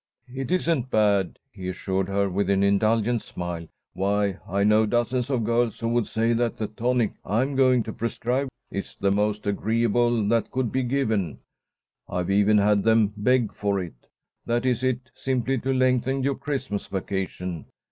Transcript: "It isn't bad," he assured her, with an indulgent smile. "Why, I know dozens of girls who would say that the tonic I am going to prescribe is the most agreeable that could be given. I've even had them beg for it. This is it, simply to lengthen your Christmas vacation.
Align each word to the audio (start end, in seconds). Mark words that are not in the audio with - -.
"It 0.33 0.49
isn't 0.49 0.89
bad," 0.89 1.37
he 1.51 1.67
assured 1.69 2.07
her, 2.07 2.27
with 2.27 2.49
an 2.49 2.63
indulgent 2.63 3.21
smile. 3.21 3.67
"Why, 3.93 4.39
I 4.47 4.63
know 4.63 4.87
dozens 4.87 5.29
of 5.29 5.43
girls 5.43 5.79
who 5.79 5.89
would 5.89 6.07
say 6.07 6.33
that 6.33 6.57
the 6.57 6.65
tonic 6.65 7.13
I 7.23 7.43
am 7.43 7.55
going 7.55 7.83
to 7.83 7.93
prescribe 7.93 8.47
is 8.71 8.95
the 8.99 9.11
most 9.11 9.45
agreeable 9.45 10.27
that 10.29 10.49
could 10.49 10.71
be 10.71 10.81
given. 10.81 11.41
I've 12.09 12.31
even 12.31 12.57
had 12.57 12.81
them 12.81 13.13
beg 13.15 13.53
for 13.53 13.79
it. 13.79 14.07
This 14.43 14.65
is 14.65 14.83
it, 14.83 15.11
simply 15.13 15.59
to 15.59 15.71
lengthen 15.71 16.23
your 16.23 16.33
Christmas 16.33 16.87
vacation. 16.87 17.67